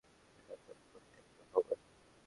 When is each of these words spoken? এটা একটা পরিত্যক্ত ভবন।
এটা 0.39 0.53
একটা 0.53 0.73
পরিত্যক্ত 0.91 1.39
ভবন। 1.53 1.77